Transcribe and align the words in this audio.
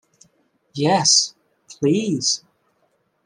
Yes, 0.73 1.35
please. 1.69 2.43